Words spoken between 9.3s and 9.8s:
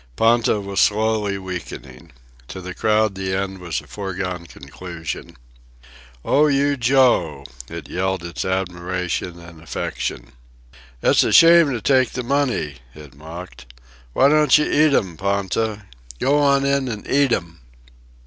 and